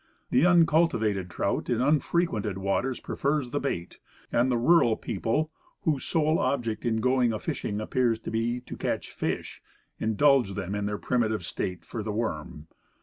The 0.31 0.47
uncultivated 0.47 1.29
trout 1.29 1.69
in 1.69 1.79
unfrequented 1.79 2.57
waters 2.57 2.99
prefers 2.99 3.51
the 3.51 3.59
bait; 3.59 3.99
and 4.31 4.49
the 4.51 4.57
rural 4.57 4.97
people, 4.97 5.51
whose 5.83 6.03
sole 6.03 6.39
object 6.39 6.85
in 6.87 7.01
going 7.01 7.31
a 7.31 7.37
fishing 7.37 7.79
appears 7.79 8.19
to 8.21 8.31
be 8.31 8.61
to 8.61 8.75
catch 8.75 9.11
fish, 9.11 9.61
indulge 9.99 10.55
them 10.55 10.73
in 10.73 10.87
their 10.87 10.97
primitive 10.97 11.47
taste 11.47 11.85
for 11.85 12.01
the 12.01 12.11
worm. 12.11 12.65